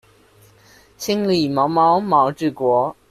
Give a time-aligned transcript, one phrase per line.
[0.97, 2.95] 心裡毛毛毛治國